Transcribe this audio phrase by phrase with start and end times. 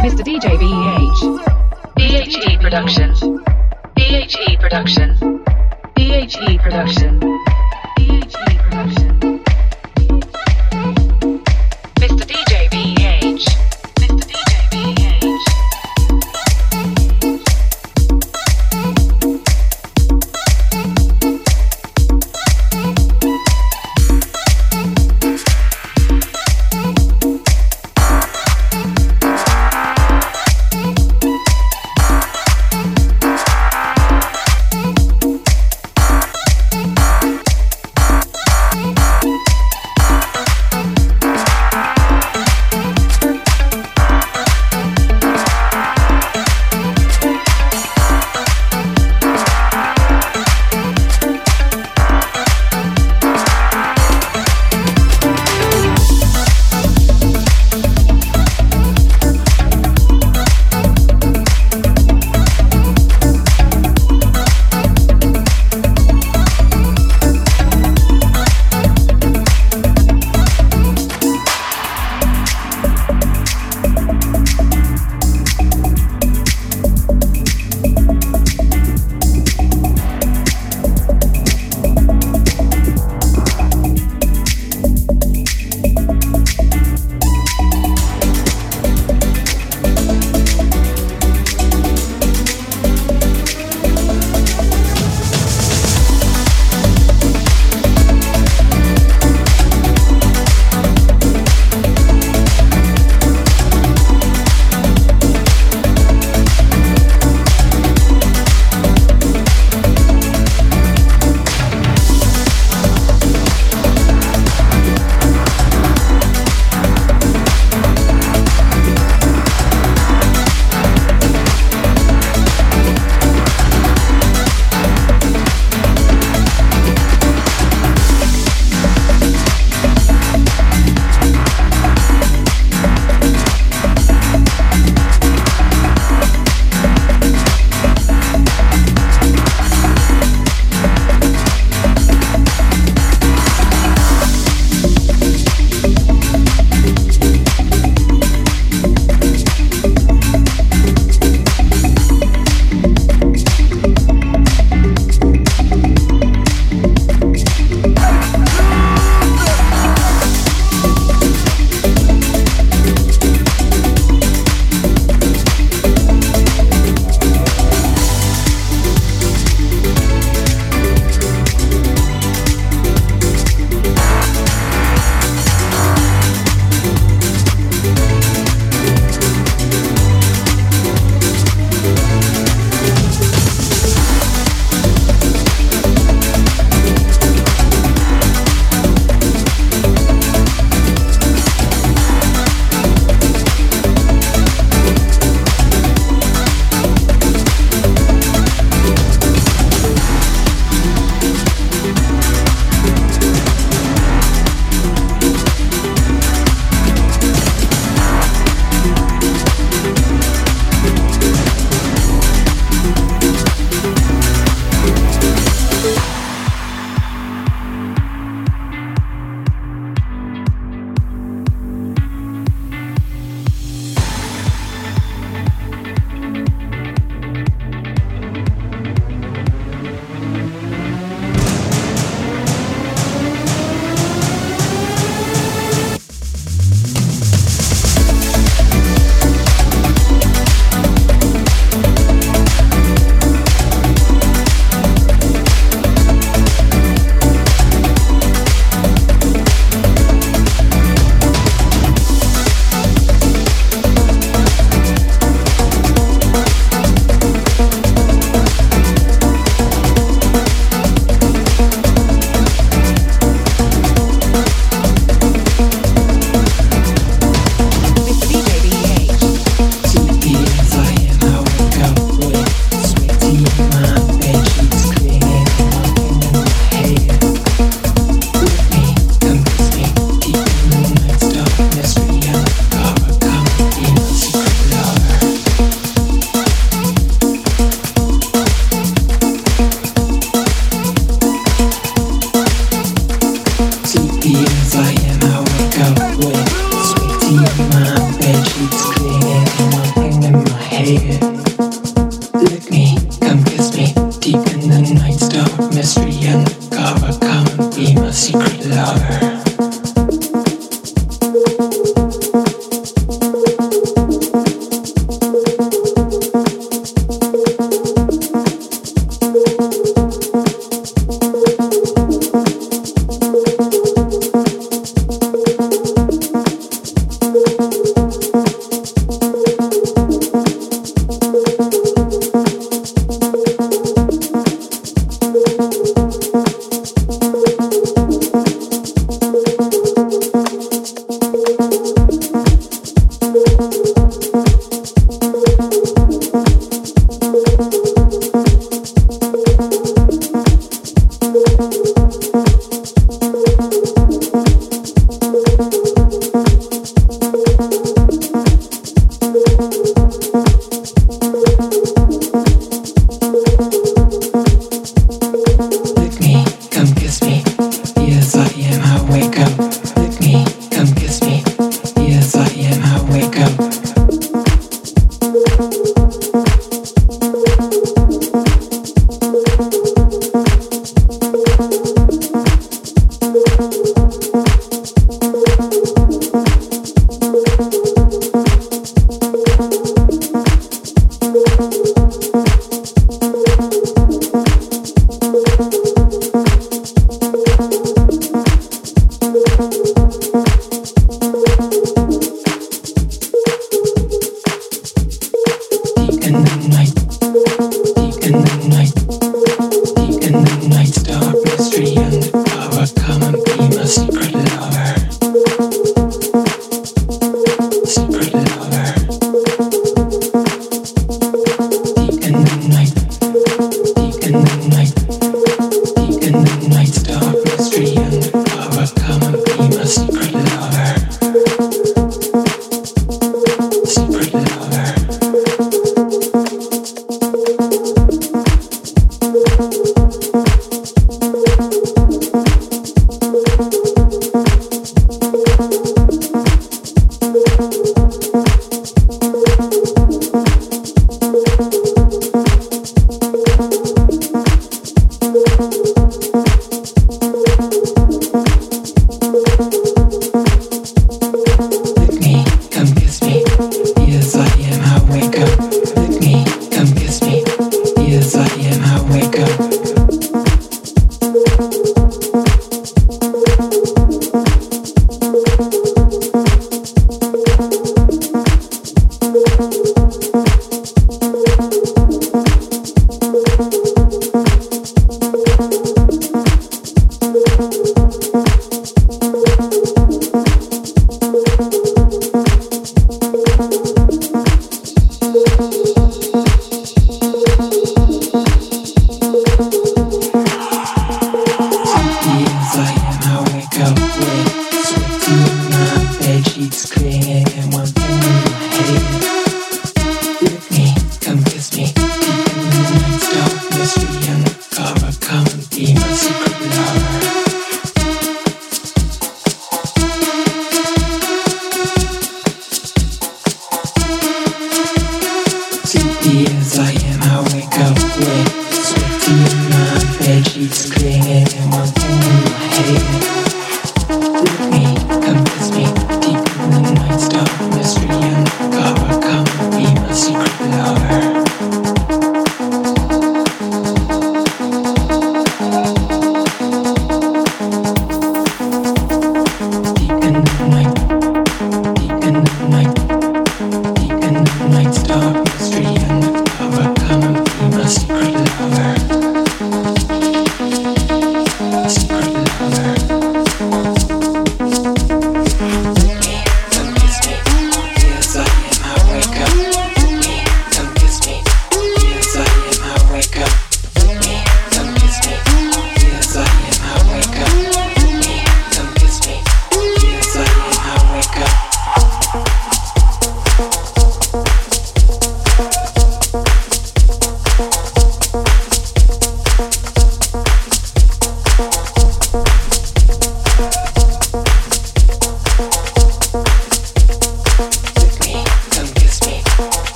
[0.00, 0.24] Mr.
[0.24, 1.20] DJ BEH.
[1.94, 3.12] BHE Production.
[3.94, 5.44] BHE Production.
[5.94, 7.49] BHE Production.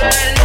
[0.00, 0.39] world.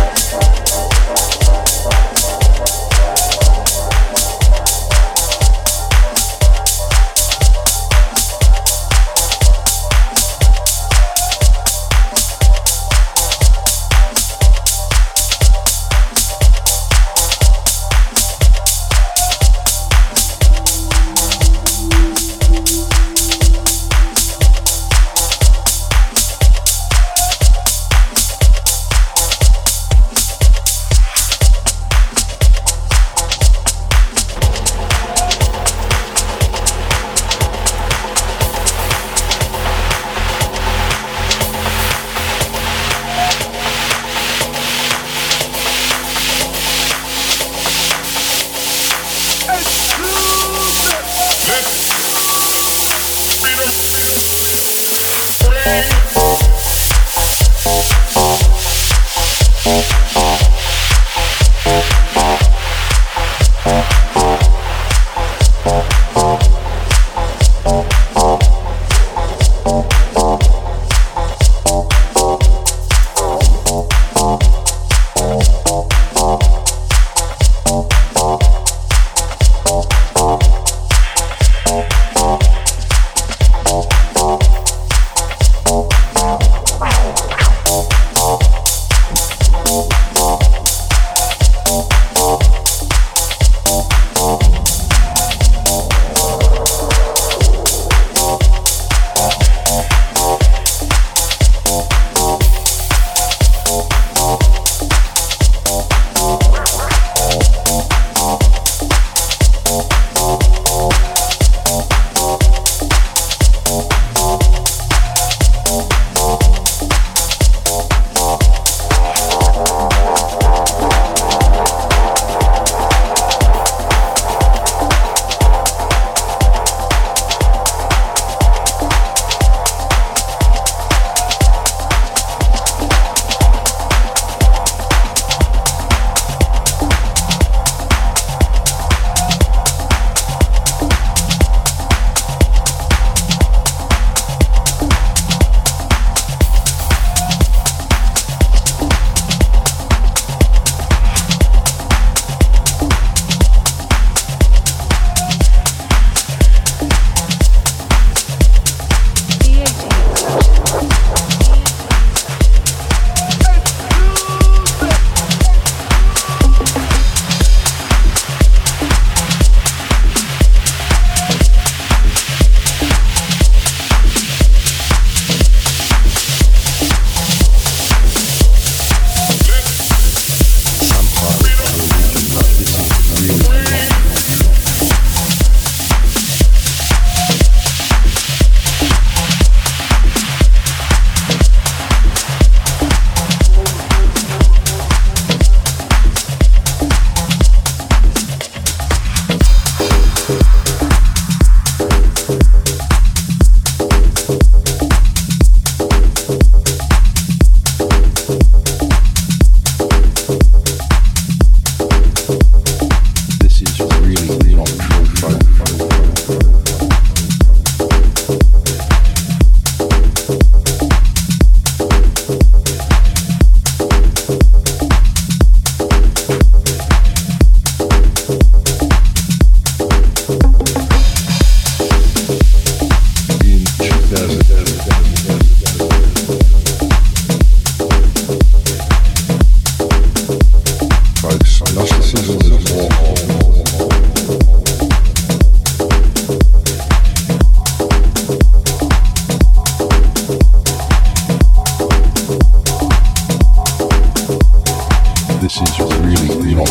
[255.42, 256.68] this is really not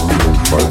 [0.49, 0.71] fun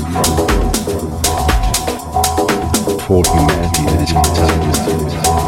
[3.07, 5.42] for humanity at its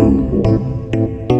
[0.00, 1.39] you.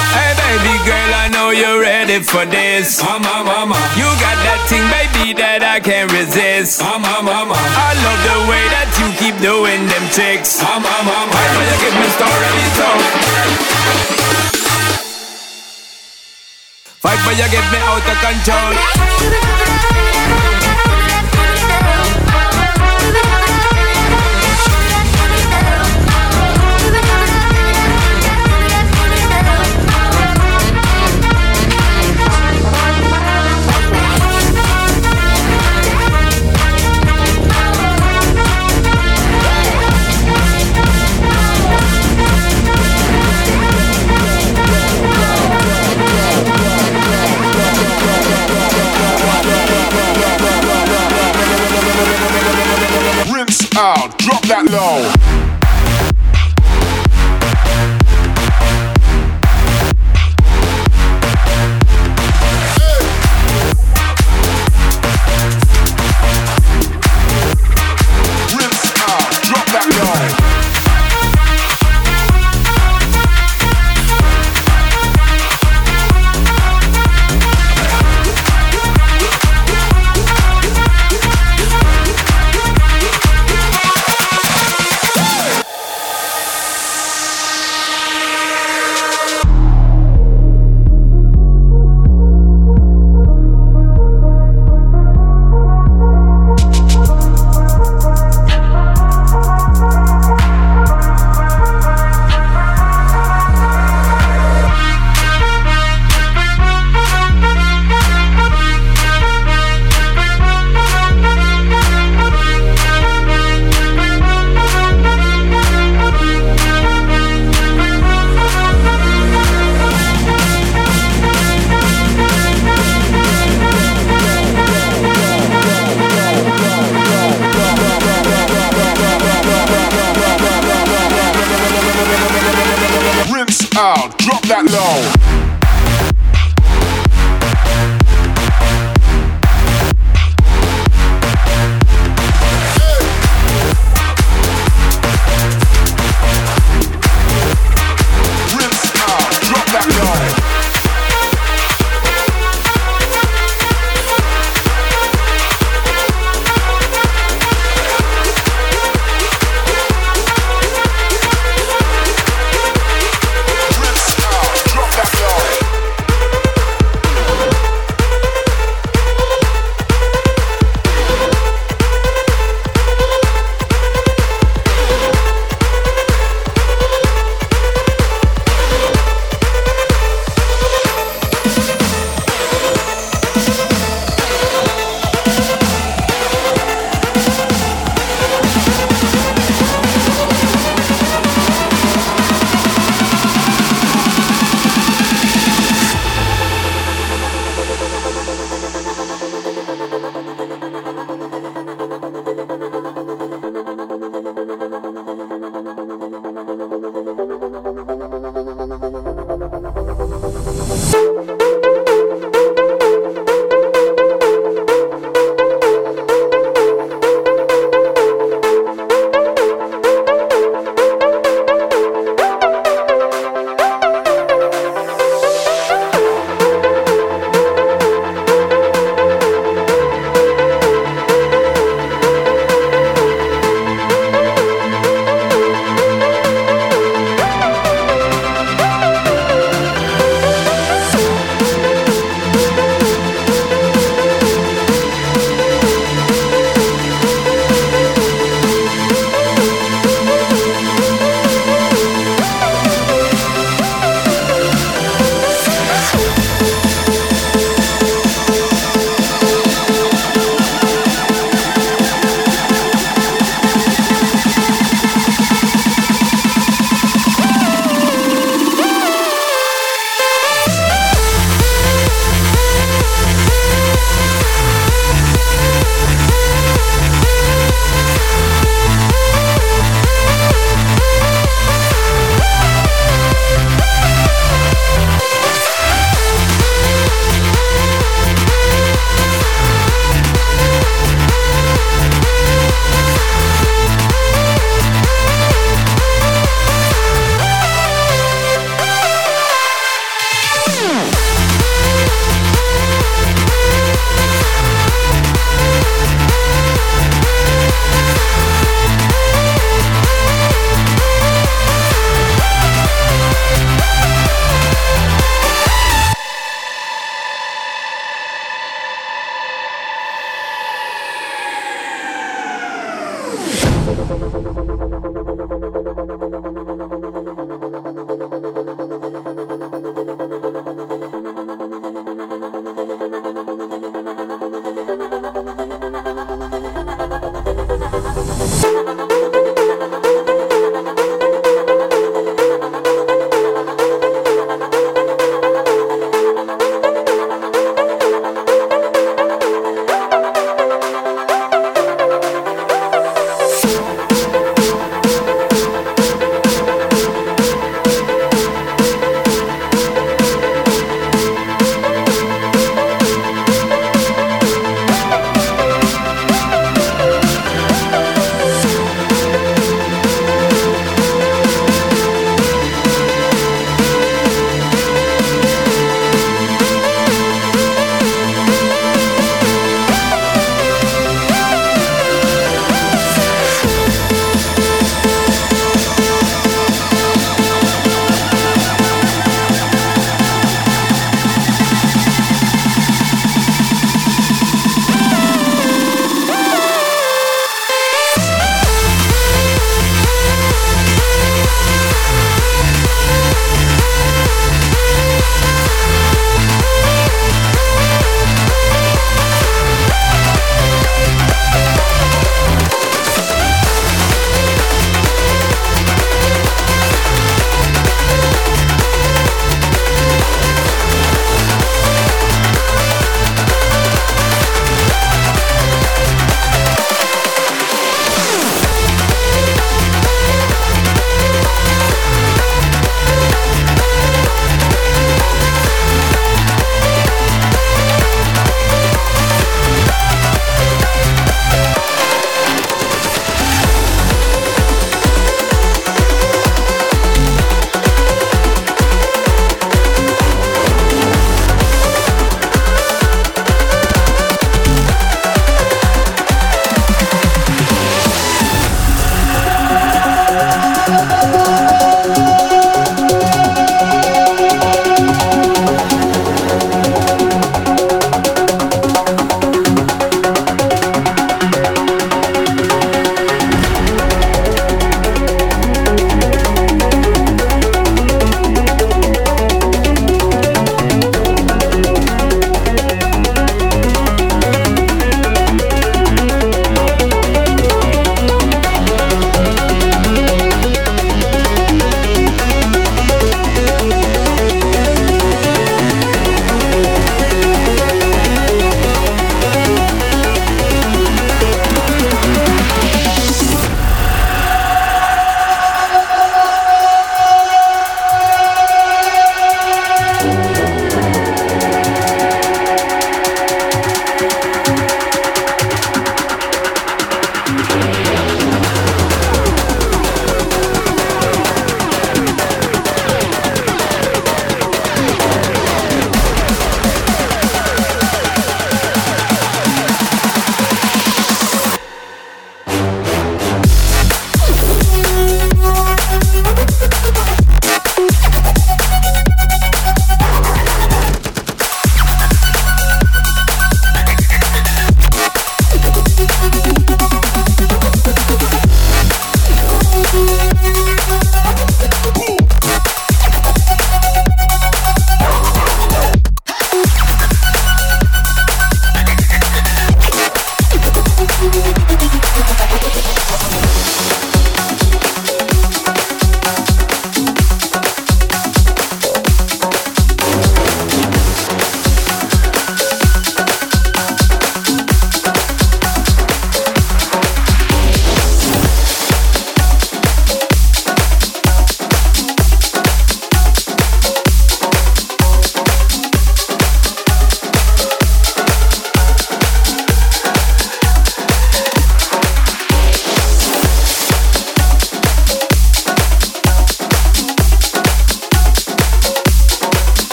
[0.51, 3.01] baby girl I know you're ready for this.
[3.01, 6.83] Mama mama You got that thing baby that I can't resist.
[6.83, 10.59] Mama mama I love the way that you keep doing them tricks.
[10.59, 12.89] Mama mama Why will you give me story so.
[16.99, 18.75] Fight but you get me out of control
[53.77, 55.50] out, drop that low.